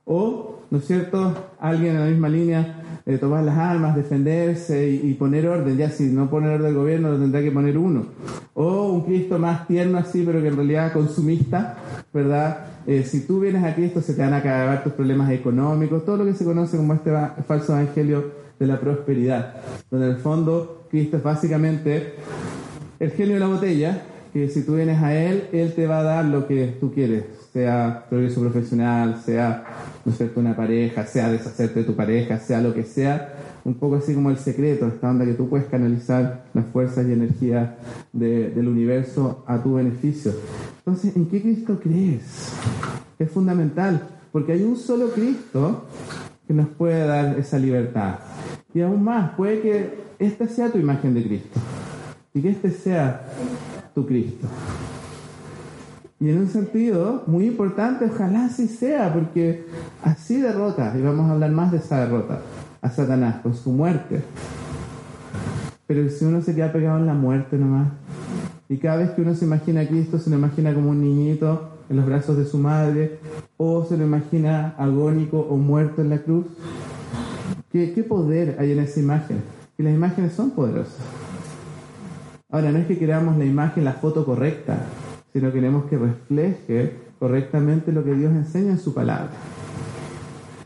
[0.06, 5.14] O, ¿no es cierto?, alguien en la misma línea de tomar las armas, defenderse y,
[5.14, 5.78] poner orden.
[5.78, 8.06] Ya si no pone orden del gobierno, lo tendrá que poner uno.
[8.56, 11.78] O un Cristo más tierno así, pero que en realidad consumista,
[12.12, 12.66] ¿verdad?
[12.88, 16.18] Eh, si tú vienes a Cristo, se te van a acabar tus problemas económicos, todo
[16.18, 17.12] lo que se conoce como este
[17.48, 19.56] falso evangelio de la prosperidad,
[19.92, 22.16] donde en el fondo Cristo es básicamente
[23.00, 24.02] el genio de la botella,
[24.36, 27.24] que si tú vienes a Él, Él te va a dar lo que tú quieres,
[27.54, 29.64] sea progreso profesional, sea
[30.04, 33.96] ¿no cierto?, una pareja, sea deshacerte de tu pareja, sea lo que sea, un poco
[33.96, 37.76] así como el secreto, esta onda que tú puedes canalizar las fuerzas y energías
[38.12, 40.34] del universo a tu beneficio.
[40.80, 42.52] Entonces, ¿en qué Cristo crees?
[43.18, 44.02] Es fundamental,
[44.34, 45.86] porque hay un solo Cristo
[46.46, 48.16] que nos puede dar esa libertad.
[48.74, 51.58] Y aún más, puede que esta sea tu imagen de Cristo
[52.34, 53.22] y que este sea
[53.96, 54.48] tu Cristo.
[56.20, 59.66] Y en un sentido muy importante, ojalá así sea, porque
[60.04, 62.42] así derrota, y vamos a hablar más de esa derrota,
[62.82, 64.22] a Satanás con su muerte.
[65.88, 67.88] Pero si uno se queda pegado en la muerte nomás,
[68.68, 71.70] y cada vez que uno se imagina a Cristo, se lo imagina como un niñito
[71.90, 73.20] en los brazos de su madre,
[73.58, 76.46] o se lo imagina agónico o muerto en la cruz.
[77.72, 79.42] ¿Qué, qué poder hay en esa imagen?
[79.78, 81.25] Y las imágenes son poderosas.
[82.56, 84.78] Ahora, no es que queramos la imagen, la foto correcta,
[85.34, 89.32] sino queremos que refleje correctamente lo que Dios enseña en su palabra.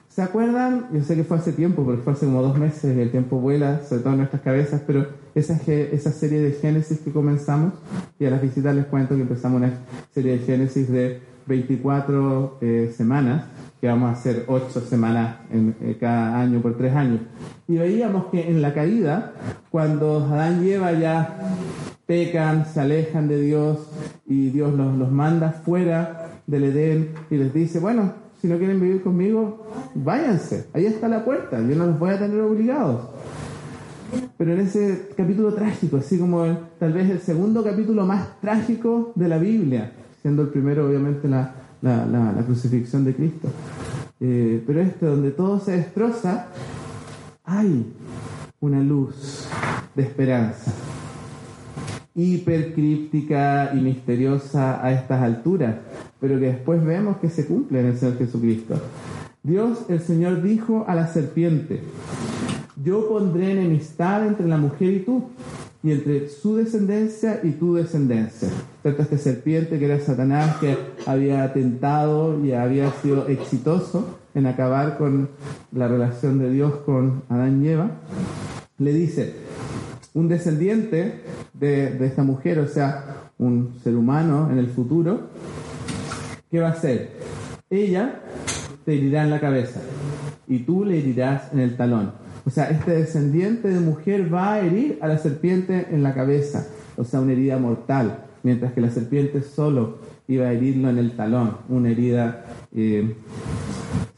[0.08, 0.86] ¿Se acuerdan?
[0.94, 3.82] Yo sé que fue hace tiempo, porque fue hace como dos meses, el tiempo vuela,
[3.82, 7.74] sobre todo en nuestras cabezas, pero esa, esa serie de Génesis que comenzamos,
[8.20, 9.74] y a las visitas les cuento que empezamos una
[10.14, 13.46] serie de Génesis de 24 eh, semanas,
[13.82, 17.22] que vamos a hacer 8 semanas en, eh, cada año por 3 años.
[17.68, 19.34] Y veíamos que en la caída,
[19.72, 21.40] cuando Adán y Eva ya
[22.06, 23.90] pecan, se alejan de Dios
[24.26, 28.80] y Dios los, los manda fuera del Edén y les dice, bueno, si no quieren
[28.80, 30.68] vivir conmigo, váyanse.
[30.74, 31.60] Ahí está la puerta.
[31.60, 33.10] Yo no los voy a tener obligados.
[34.38, 36.46] Pero en ese capítulo trágico, así como
[36.80, 41.54] tal vez el segundo capítulo más trágico de la Biblia, siendo el primero obviamente la,
[41.82, 43.50] la, crucifixión de Cristo.
[44.20, 46.48] Eh, pero este, donde todo se destroza,
[47.46, 47.94] hay
[48.60, 49.48] una luz
[49.96, 50.74] de esperanza
[52.16, 55.76] hipercríptica y misteriosa a estas alturas,
[56.20, 58.76] pero que después vemos que se cumple en el Señor Jesucristo.
[59.42, 61.82] Dios, el Señor, dijo a la serpiente,
[62.84, 65.30] yo pondré enemistad entre la mujer y tú,
[65.82, 68.50] y entre su descendencia y tu descendencia.
[68.84, 75.30] Esta serpiente que era Satanás, que había tentado y había sido exitoso en acabar con
[75.72, 77.92] la relación de Dios con Adán y Eva,
[78.78, 79.34] le dice,
[80.14, 81.22] un descendiente
[81.54, 85.30] de, de esta mujer, o sea, un ser humano en el futuro,
[86.52, 87.12] ¿qué va a hacer?
[87.70, 88.22] Ella
[88.86, 89.82] te herirá en la cabeza
[90.48, 92.29] y tú le herirás en el talón.
[92.46, 96.68] O sea, este descendiente de mujer va a herir a la serpiente en la cabeza,
[96.98, 99.98] o sea, una herida mortal, mientras que la serpiente solo
[100.28, 103.16] iba a herirlo en el talón, una herida eh,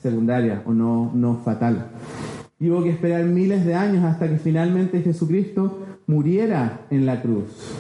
[0.02, 1.88] secundaria o no, no fatal.
[2.60, 7.74] Y hubo que esperar miles de años hasta que finalmente Jesucristo muriera en la cruz.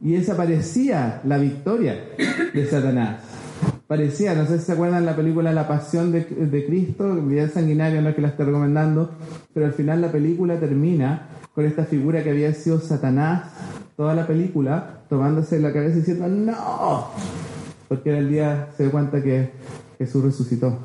[0.00, 2.04] Y esa parecía la victoria
[2.52, 3.33] de Satanás.
[3.94, 8.08] Parecía, no sé si se acuerdan la película La Pasión de, Cristo, Vida Sanguinaria, no
[8.08, 9.12] es que la esté recomendando,
[9.52, 13.52] pero al final la película termina con esta figura que había sido Satanás,
[13.96, 17.06] toda la película, tomándose la cabeza y diciendo, no,
[17.86, 19.52] porque era el día, se dio cuenta que
[19.96, 20.76] Jesús resucitó.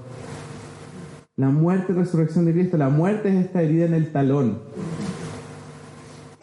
[1.35, 4.59] La muerte y resurrección de Cristo, la muerte es esta herida en el talón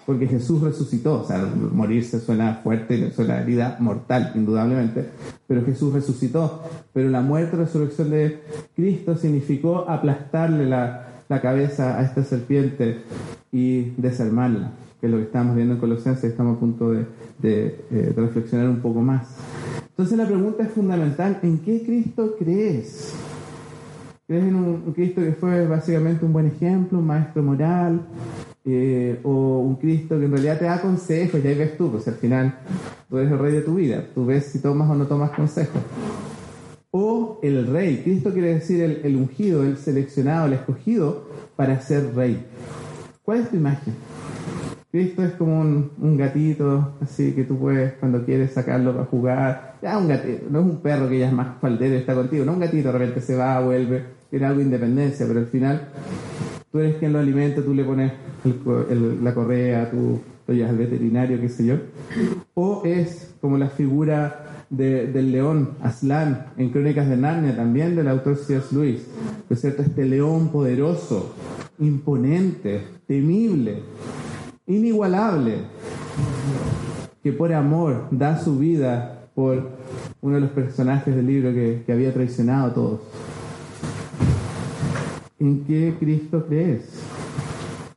[0.07, 5.05] porque Jesús resucitó, o sea, morirse suena fuerte, suena herida mortal, indudablemente,
[5.49, 6.63] pero Jesús resucitó.
[6.93, 8.41] Pero la muerte y resurrección de
[8.77, 11.03] Cristo significó aplastarle la,
[11.43, 13.03] cabeza a esta serpiente
[13.51, 17.05] y desarmarla, que es lo que estamos viendo en Colosenses, estamos a punto de,
[17.43, 19.37] eh, reflexionar un poco más.
[19.89, 23.13] Entonces la pregunta es fundamental, ¿en qué Cristo crees?
[24.29, 28.03] ¿Crees en un Cristo que fue básicamente un buen ejemplo, un maestro moral,
[28.69, 32.09] eh, o un Cristo que en realidad te da consejos, y ahí ves tú, pues
[32.09, 32.59] al final
[33.09, 35.81] tú eres el rey de tu vida, tú ves si tomas o no tomas consejos.
[36.91, 42.45] O el rey, Cristo quiere decir el, ungido, el seleccionado, el escogido para ser rey.
[43.23, 43.95] ¿Cuál es tu imagen?
[44.91, 49.97] Cristo es como un, gatito, así que tú puedes, cuando quieres sacarlo para jugar, ya
[49.97, 52.55] un gatito, no es un perro que ya es más faldero y está contigo, no
[52.55, 55.89] un gatito, de repente se va, vuelve, tiene algo de independencia, pero al final
[56.71, 58.13] tú eres quien lo alimenta, tú le pones
[59.23, 61.77] la correa, tú lo llevas al veterinario, qué sé yo.
[62.55, 68.37] O es como la figura del león, Aslan, en Crónicas de Narnia, también del autor
[68.37, 68.75] C.S.
[68.75, 69.07] Lewis.
[69.49, 69.83] es cierto?
[69.83, 71.35] Este león poderoso,
[71.79, 73.83] imponente, temible,
[74.67, 75.59] inigualable,
[77.23, 79.71] que por amor da su vida por
[80.21, 83.01] uno de los personajes del libro que había traicionado a todos.
[85.39, 87.03] ¿En qué Cristo crees?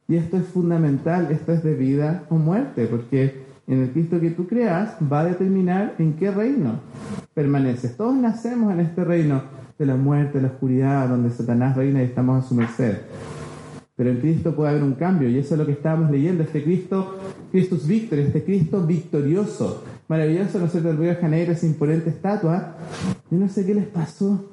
[0.10, 4.32] Y esto es fundamental, esto es de vida o muerte, porque en el Cristo que
[4.32, 6.82] tú creas va a determinar en qué reino
[7.34, 7.96] permaneces.
[7.96, 9.44] Todos nacemos en este reino
[9.78, 12.98] de la muerte, de la oscuridad, donde Satanás reina y estamos a su merced.
[13.96, 16.62] Pero en Cristo puede haber un cambio y eso es lo que estábamos leyendo, este
[16.62, 17.20] Cristo,
[17.52, 22.76] Christus Victor, este Cristo victorioso, maravilloso, no sé, del Río de Janeiro, esa imponente estatua.
[23.32, 24.50] Yo no sé qué les pasó,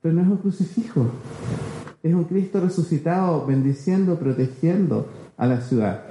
[0.00, 1.06] pero no es un crucifijo,
[2.08, 6.04] es un Cristo resucitado, bendiciendo, protegiendo a la ciudad.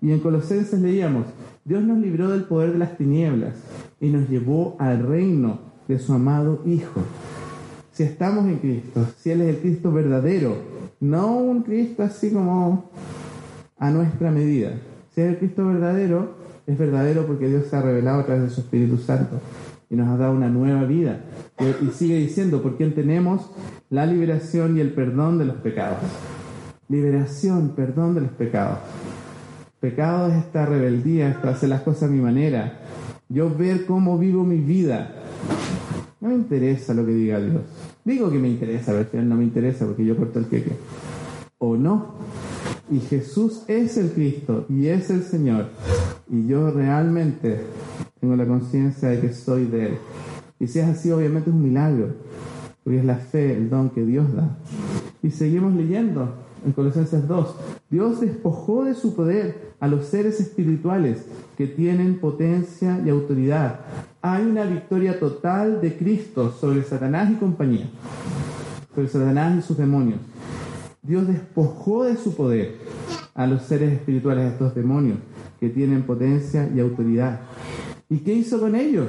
[0.00, 1.26] Y en Colosenses leíamos,
[1.64, 3.54] Dios nos libró del poder de las tinieblas
[4.00, 7.00] y nos llevó al reino de su amado Hijo.
[7.92, 10.56] Si estamos en Cristo, si Él es el Cristo verdadero,
[11.00, 12.90] no un Cristo así como
[13.78, 14.72] a nuestra medida.
[15.14, 16.34] Si es el Cristo verdadero,
[16.66, 19.40] es verdadero porque Dios se ha revelado a través de su Espíritu Santo
[19.92, 21.20] y nos ha dado una nueva vida.
[21.82, 23.50] Y sigue diciendo, por quien tenemos
[23.90, 25.98] la liberación y el perdón de los pecados.
[26.88, 28.78] Liberación, perdón de los pecados.
[29.80, 32.80] Pecado es esta rebeldía, esta hacer las cosas a mi manera.
[33.28, 35.14] Yo ver cómo vivo mi vida.
[36.22, 37.60] No me interesa lo que diga Dios.
[38.02, 40.72] Digo que me interesa, pero no me interesa porque yo corto el queque.
[41.58, 42.14] O no.
[42.90, 45.66] Y Jesús es el Cristo y es el Señor.
[46.30, 47.60] Y yo realmente
[48.22, 49.98] tengo la conciencia de que soy de Él.
[50.60, 52.14] Y si es así, obviamente es un milagro.
[52.84, 54.58] Porque es la fe, el don que Dios da.
[55.24, 56.32] Y seguimos leyendo
[56.64, 57.56] en Colosenses 2.
[57.90, 61.26] Dios despojó de su poder a los seres espirituales
[61.58, 63.80] que tienen potencia y autoridad.
[64.20, 67.90] Hay una victoria total de Cristo sobre Satanás y compañía,
[68.94, 70.20] sobre Satanás y sus demonios.
[71.02, 72.76] Dios despojó de su poder
[73.34, 75.18] a los seres espirituales, a estos demonios
[75.58, 77.40] que tienen potencia y autoridad.
[78.12, 79.06] ¿Y qué hizo con ellos?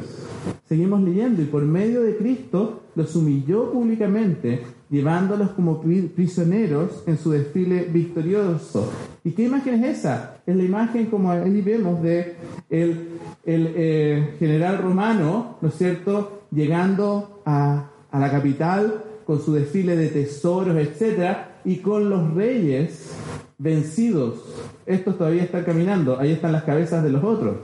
[0.66, 7.32] Seguimos leyendo y por medio de Cristo los humilló públicamente, llevándolos como prisioneros en su
[7.32, 8.90] desfile victorioso.
[9.26, 10.38] ¿Y qué imagen es esa?
[10.46, 12.38] Es la imagen como ahí vemos de
[12.70, 19.98] el, eh, general romano, ¿no es cierto?, llegando a, a la capital con su desfile
[19.98, 23.12] de tesoros, etcétera, y con los reyes
[23.58, 24.46] vencidos.
[24.86, 27.58] Estos todavía están caminando, ahí están las cabezas de los otros,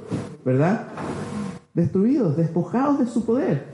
[0.43, 0.87] ¿verdad?
[1.73, 3.65] Destruidos, despojados de su poder.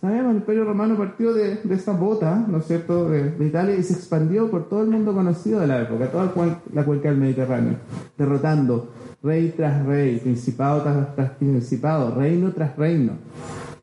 [0.00, 3.94] Sabemos, el Imperio Romano partió de, esta bota, ¿no es cierto?, de, Italia y se
[3.94, 6.32] expandió por todo el mundo conocido de la época, toda
[6.72, 7.78] la cuenca del Mediterráneo,
[8.16, 10.82] derrotando rey tras rey, principado
[11.14, 13.14] tras, principado, reino tras reino.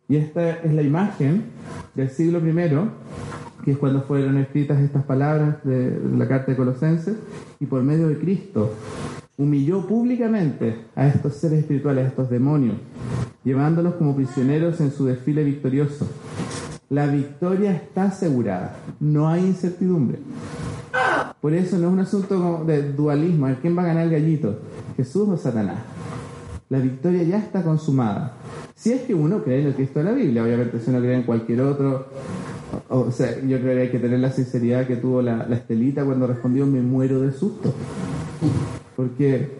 [0.08, 1.46] Y esta es la imagen
[1.96, 7.18] del siglo I, que es cuando fueron escritas estas palabras de la carta de Colosenses,
[7.60, 8.74] y por medio de Cristo
[9.38, 12.78] humilló públicamente a estos seres espirituales, a estos demonios,
[13.46, 16.08] llevándolos como prisioneros en su desfile victorioso.
[16.90, 20.20] La victoria está asegurada, no hay incertidumbre.
[21.40, 24.60] Por eso no es un asunto de dualismo, ¿quién va a ganar el gallito?
[24.98, 25.78] ¿Jesús o Satanás?
[26.70, 28.34] La victoria ya está consumada.
[28.74, 31.16] Si es que uno cree en el Cristo de la Biblia, obviamente si uno cree
[31.16, 32.08] en cualquier otro,
[32.90, 36.04] o, sea, yo creo que hay que tener la sinceridad que tuvo la, la Estelita
[36.04, 37.74] cuando respondió me muero de susto.
[38.96, 39.60] Porque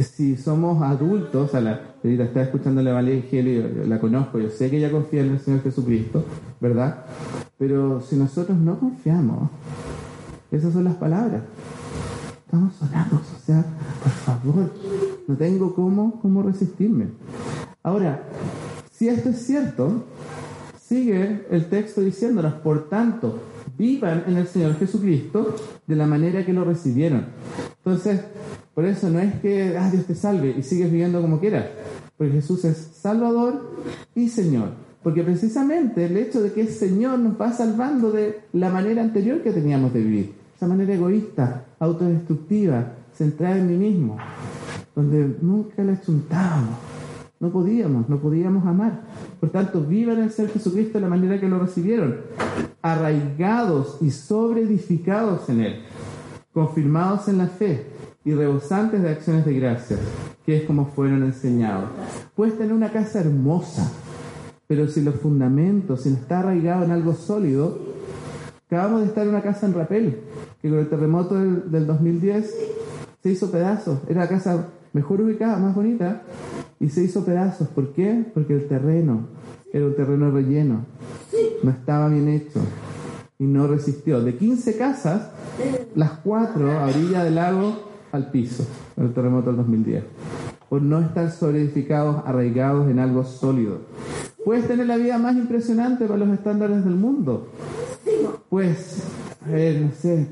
[0.00, 4.70] si somos adultos, a la Estelita está escuchando el Evangelio, yo la conozco, yo sé
[4.70, 6.24] que ella confía en el Señor Jesucristo,
[6.60, 7.04] ¿verdad?
[7.58, 9.50] Pero si nosotros no confiamos,
[10.50, 11.42] esas son las palabras.
[12.44, 13.64] Estamos sonados, o sea,
[14.02, 14.72] por favor,
[15.28, 17.06] no tengo cómo, cómo resistirme.
[17.82, 18.24] Ahora,
[18.90, 20.04] si esto es cierto,
[20.80, 23.38] sigue el texto diciéndonos, por tanto,
[23.82, 25.56] vivan en el Señor Jesucristo
[25.88, 27.26] de la manera que lo recibieron.
[27.78, 28.20] Entonces,
[28.74, 31.66] por eso no es que ah, Dios te salve y sigues viviendo como quieras,
[32.16, 33.74] porque Jesús es Salvador
[34.14, 34.68] y Señor.
[35.02, 39.42] Porque precisamente el hecho de que es Señor nos va salvando de la manera anterior
[39.42, 44.16] que teníamos de vivir, esa manera egoísta, autodestructiva, centrada en mí mismo,
[44.94, 46.78] donde nunca le chuntábamos,
[47.40, 49.00] no podíamos, no podíamos amar.
[49.40, 52.18] Por tanto, vivan el ser Jesucristo de la manera que lo recibieron,
[52.82, 55.82] arraigados y sobreedificados en Él,
[56.52, 57.86] confirmados en la fe
[58.24, 59.96] y rebosantes de acciones de gracia,
[60.44, 61.90] que es como fueron enseñados.
[62.34, 63.90] Puedes tener una casa hermosa,
[64.66, 67.78] pero si los fundamentos, si no está arraigado en algo sólido,
[68.66, 70.20] acabamos de estar en una casa en Rapel,
[70.60, 72.54] que con el terremoto del, del 2010
[73.22, 74.00] se hizo pedazos.
[74.08, 76.22] Era la casa mejor ubicada, más bonita,
[76.80, 77.68] y se hizo pedazos.
[77.68, 78.24] ¿Por qué?
[78.34, 79.28] Porque el terreno
[79.72, 80.84] era un terreno relleno,
[81.62, 82.60] no estaba bien hecho
[83.38, 84.20] y no resistió.
[84.20, 85.30] De 15 casas,
[85.94, 88.66] las cuatro a orilla del lago al piso
[88.96, 90.04] en el terremoto del 2010,
[90.68, 93.78] por no estar solidificados, arraigados en algo sólido.
[94.44, 97.48] Puedes tener la vida más impresionante para los estándares del mundo.
[98.48, 99.04] Pues,
[99.46, 100.28] no sé,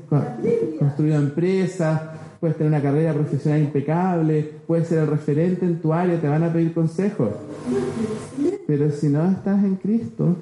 [0.77, 2.01] construir empresas,
[2.41, 6.43] puedes tener una carrera profesional impecable, puedes ser el referente en tu área, te van
[6.43, 7.29] a pedir consejos.
[8.65, 10.35] Pero si no estás en Cristo,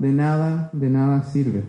[0.00, 1.62] de nada, de nada sirve.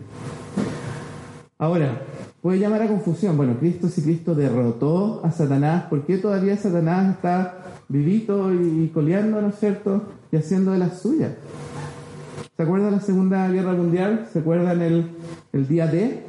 [1.56, 2.02] Ahora,
[2.42, 3.36] puede llamar a confusión.
[3.36, 9.40] Bueno, Cristo, si Cristo derrotó a Satanás, ¿por qué todavía Satanás está vivito y coleando,
[9.40, 10.02] ¿no es cierto?
[10.32, 11.30] Y haciendo de las suyas.
[12.56, 14.26] ¿Se acuerdan la Segunda Guerra Mundial?
[14.32, 15.10] ¿Se acuerdan el,
[15.52, 16.24] el día D?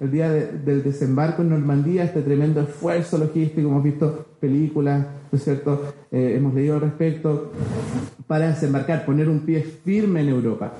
[0.00, 5.94] El día del desembarco en Normandía, este tremendo esfuerzo logístico, hemos visto películas, ¿no cierto?
[6.10, 7.52] Eh, hemos leído al respecto,
[8.26, 10.72] para desembarcar, poner un pie firme en Europa.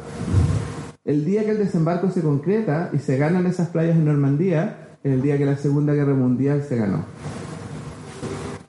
[1.05, 5.13] El día que el desembarco se concreta y se ganan esas playas en Normandía, es
[5.13, 7.05] el día que la Segunda Guerra Mundial se ganó.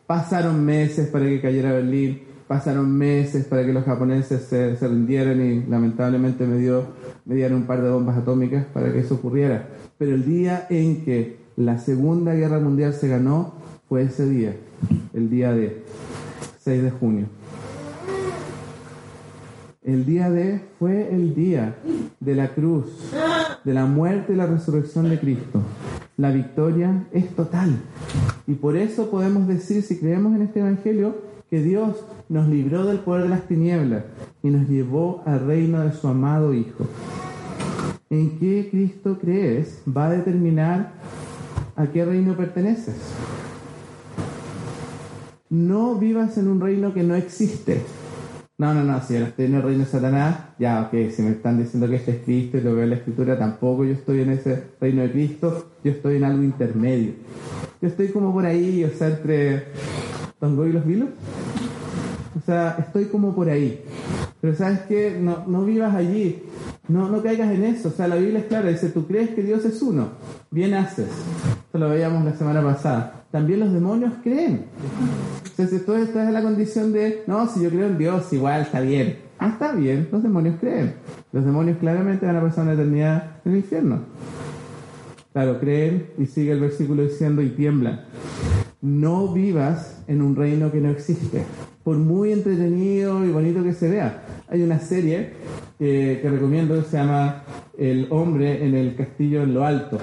[0.05, 5.65] Pasaron meses para que cayera Berlín, pasaron meses para que los japoneses se, rindieran y
[5.65, 6.85] lamentablemente me, dio,
[7.25, 9.67] me dieron un par de bombas atómicas para que eso ocurriera.
[9.97, 13.55] Pero el día en que la Segunda Guerra Mundial se ganó
[13.87, 14.55] fue ese día,
[15.13, 15.83] el día de
[16.59, 17.25] 6 de junio.
[19.83, 21.75] El día de fue el día
[22.19, 22.85] de la cruz,
[23.63, 25.61] de la muerte y la resurrección de Cristo.
[26.17, 27.75] La victoria es total.
[28.47, 31.15] Y por eso podemos decir, si creemos en este Evangelio,
[31.49, 34.03] que Dios nos libró del poder de las tinieblas
[34.43, 36.85] y nos llevó al reino de su amado Hijo.
[38.09, 40.93] En qué Cristo crees va a determinar
[41.75, 42.95] a qué reino perteneces.
[45.49, 47.81] No vivas en un reino que no existe.
[48.57, 51.31] No, no, no, si ahora estoy en el reino de Satanás, ya, ok, si me
[51.31, 54.21] están diciendo que este es Cristo y lo veo en la Escritura, tampoco yo estoy
[54.21, 57.13] en ese reino de Cristo, yo estoy en algo intermedio.
[57.81, 59.65] Yo estoy como por ahí, o sea, entre
[60.39, 61.09] Tongo y los Vilos.
[62.45, 63.83] O sea, estoy como por ahí.
[64.39, 66.43] Pero sabes que no, no vivas allí,
[66.87, 67.87] no, no caigas en eso.
[67.87, 70.09] O sea, la Biblia es clara, dice, tú crees que Dios es uno,
[70.51, 71.09] bien haces.
[71.65, 73.25] Esto lo veíamos la semana pasada.
[73.31, 74.65] También los demonios creen.
[75.43, 78.79] Entonces, tú estás en la condición de, no, si yo creo en Dios, igual está
[78.79, 79.17] bien.
[79.39, 80.93] Ah, está bien, los demonios creen.
[81.31, 84.01] Los demonios claramente van a pasar una eternidad en el infierno.
[85.33, 88.05] Claro, creen y sigue el versículo diciendo y tiemblan.
[88.81, 91.43] No vivas en un reino que no existe,
[91.85, 94.23] por muy entretenido y bonito que se vea.
[94.49, 95.33] Hay una serie
[95.77, 97.43] que recomiendo que se llama
[97.77, 99.99] El hombre en el castillo en lo alto,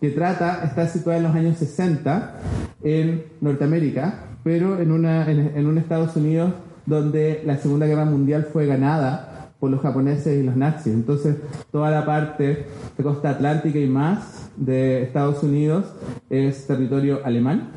[0.00, 2.40] que trata, está situada en los años 60
[2.82, 6.54] en Norteamérica, pero en, una, en, un Estados Unidos
[6.86, 10.94] donde la Segunda Guerra Mundial fue ganada por los japoneses y los nazis.
[10.94, 11.36] Entonces,
[11.70, 15.84] toda la parte de costa atlántica y más de Estados Unidos
[16.30, 17.70] es territorio alemán.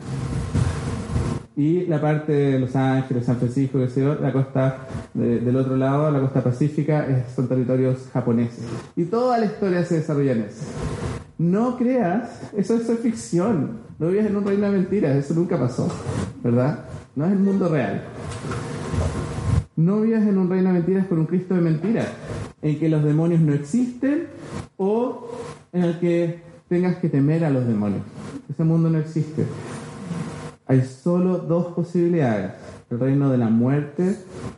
[1.57, 6.19] Y la parte de Los Ángeles, San Francisco, que la costa del otro lado, la
[6.19, 8.65] costa pacífica, son territorios japoneses.
[8.95, 10.65] Y toda la historia se desarrolla en eso.
[11.37, 13.79] No creas, eso es ficción.
[13.99, 15.89] No vives en un reino de mentiras, eso nunca pasó,
[16.43, 16.85] ¿verdad?
[17.15, 18.03] No es el mundo real.
[19.77, 22.07] No vives en un reino de mentiras por un Cristo de mentiras,
[22.61, 24.27] en que los demonios no existen
[24.75, 25.29] o
[25.71, 28.01] en el que tengas que temer a los demonios.
[28.49, 29.45] Ese mundo no existe.
[30.67, 32.53] Hay solo dos posibilidades.
[32.89, 34.15] El reino de la muerte,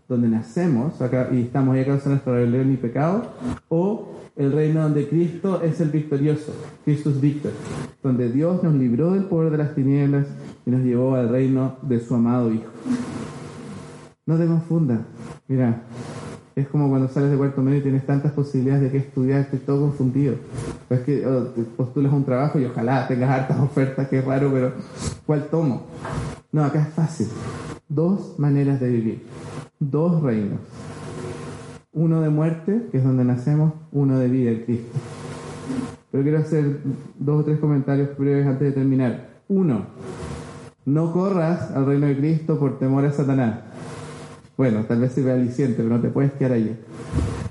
[0.07, 0.93] donde nacemos
[1.31, 3.23] y estamos ahí a causa de nuestra rebelión y pecado,
[3.69, 6.53] o el reino donde Cristo es el victorioso,
[6.85, 7.51] Jesús Víctor,
[8.03, 10.27] donde Dios nos libró del poder de las tinieblas
[10.65, 12.69] y nos llevó al reino de su amado Hijo.
[14.25, 14.99] No te confundas,
[15.47, 15.83] mira,
[16.61, 19.59] es como cuando sales de cuarto medio y tienes tantas posibilidades de que estudiar, estoy
[19.59, 20.35] todo confundido.
[20.87, 24.73] Pues que oh, postulas un trabajo y ojalá tengas hartas ofertas, que raro, pero
[25.25, 25.87] ¿cuál tomo?
[26.51, 27.27] No, acá es fácil.
[27.87, 29.25] Dos maneras de vivir,
[29.79, 30.59] dos reinos
[31.97, 34.99] uno de muerte, que es donde nacemos, uno de vida, el Cristo.
[36.11, 36.79] Pero quiero hacer
[37.17, 39.29] dos o tres comentarios breves antes de terminar.
[39.47, 39.87] Uno,
[40.85, 43.61] no corras al reino de Cristo por temor a Satanás.
[44.57, 46.75] Bueno, tal vez sirve aliciente, pero no te puedes quedar allí.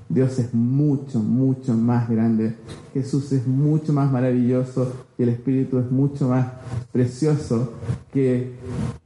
[0.08, 2.56] Dios es mucho, mucho más grande.
[2.92, 6.46] Jesús es mucho más maravilloso y el Espíritu es mucho más
[6.90, 7.74] precioso
[8.12, 8.54] que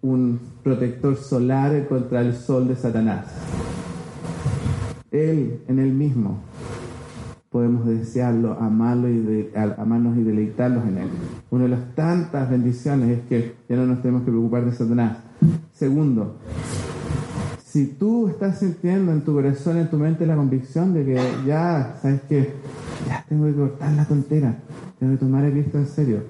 [0.01, 3.26] un protector solar contra el sol de Satanás.
[5.11, 6.38] Él en Él mismo.
[7.51, 11.09] Podemos desearlo, amarlo y de, amarnos y deleitarlos en Él.
[11.51, 15.18] Una de las tantas bendiciones es que ya no nos tenemos que preocupar de Satanás.
[15.72, 16.36] Segundo,
[17.71, 21.97] si tú estás sintiendo en tu corazón, en tu mente la convicción de que ya,
[22.03, 22.55] ¿sabes qué?
[23.07, 24.59] Ya tengo que cortar la tontera,
[24.99, 26.23] tengo que tomar a Cristo en serio.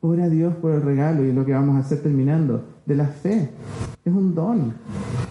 [0.00, 3.06] Ora a Dios por el regalo y lo que vamos a hacer terminando, de la
[3.06, 3.50] fe.
[4.04, 4.74] Es un don.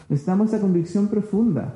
[0.07, 1.73] Necesitamos esa convicción profunda.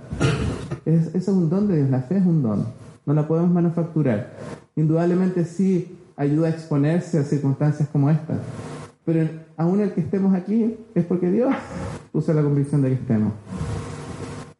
[0.85, 2.65] Es, es un don de Dios, la fe es un don,
[3.05, 4.31] no la podemos manufacturar.
[4.77, 8.39] Indudablemente sí ayuda a exponerse a circunstancias como esta,
[9.03, 9.27] pero
[9.61, 11.53] aún el que estemos aquí es porque Dios
[12.13, 13.33] usa la convicción de que estemos.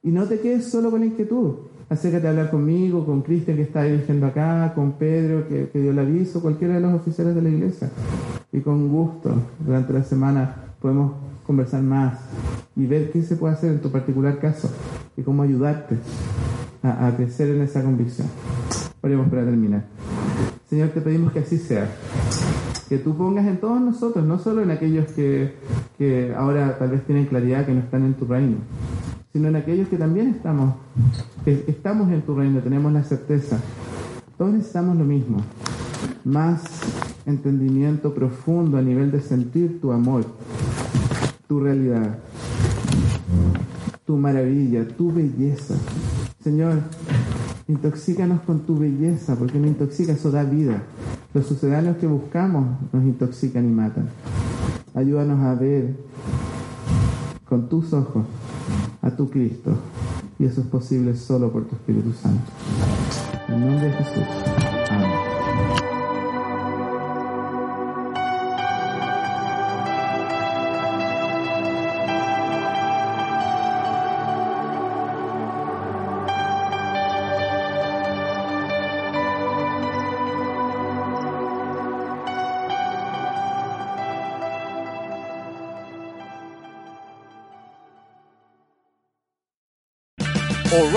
[0.03, 1.55] Y no te quedes solo con inquietud,
[1.89, 5.91] acércate a hablar conmigo, con Cristian que está dirigiendo acá, con Pedro que, que dio
[5.91, 7.89] el aviso, cualquiera de los oficiales de la iglesia.
[8.51, 9.33] Y con gusto,
[9.65, 11.13] durante la semana podemos
[11.45, 12.19] conversar más
[12.75, 14.69] y ver qué se puede hacer en tu particular caso
[15.17, 15.97] y cómo ayudarte
[16.83, 18.27] a, a crecer en esa convicción.
[19.01, 19.83] Oremos para terminar.
[20.69, 21.89] Señor, te pedimos que así sea.
[22.91, 25.55] Que tú pongas en todos nosotros, no solo en aquellos que,
[25.97, 28.57] que ahora tal vez tienen claridad que no están en tu reino,
[29.31, 30.75] sino en aquellos que también estamos,
[31.45, 33.61] que estamos en tu reino, tenemos la certeza.
[34.37, 35.37] Todos necesitamos lo mismo,
[36.25, 36.63] más
[37.25, 40.25] entendimiento profundo a nivel de sentir tu amor,
[41.47, 42.19] tu realidad,
[44.05, 45.75] tu maravilla, tu belleza.
[46.43, 46.79] Señor,
[47.69, 50.83] intoxícanos con tu belleza, porque no intoxica, eso da vida.
[51.33, 54.09] Los sucedáneos que buscamos nos intoxican y matan.
[54.93, 55.95] Ayúdanos a ver
[57.45, 58.25] con tus ojos
[59.01, 59.71] a tu Cristo.
[60.37, 62.51] Y eso es posible solo por tu Espíritu Santo.
[63.47, 64.50] En nombre de Jesús.